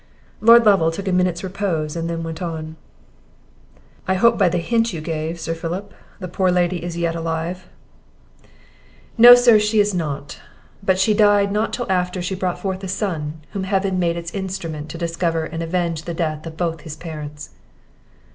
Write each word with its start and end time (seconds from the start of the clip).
Lord 0.39 0.65
Lovel 0.65 0.89
took 0.89 1.07
a 1.07 1.11
minute's 1.11 1.43
repose, 1.43 1.95
and 1.95 2.09
then 2.09 2.23
went 2.23 2.41
on. 2.41 2.75
"I 4.07 4.15
hope 4.15 4.35
by 4.35 4.49
the 4.49 4.57
hint 4.57 4.91
you 4.93 4.99
gave, 4.99 5.39
Sir 5.39 5.53
Philip, 5.53 5.93
the 6.19 6.27
poor 6.27 6.49
lady 6.49 6.83
is 6.83 6.97
yet 6.97 7.15
alive?" 7.15 7.69
"No, 9.15 9.35
sir, 9.35 9.59
she 9.59 9.79
is 9.79 9.93
not; 9.93 10.39
but 10.81 10.97
she 10.97 11.13
died 11.13 11.51
not 11.51 11.71
till 11.71 11.85
after 11.91 12.19
she 12.19 12.33
brought 12.33 12.57
forth 12.57 12.83
a 12.83 12.87
son, 12.87 13.41
whom 13.51 13.65
Heaven 13.65 13.99
made 13.99 14.17
its 14.17 14.33
instrument 14.33 14.89
to 14.89 14.97
discover 14.97 15.43
and 15.43 15.61
avenge 15.61 16.01
the 16.01 16.15
death 16.15 16.47
of 16.47 16.57
both 16.57 16.81
his 16.81 16.95
parents." 16.95 17.51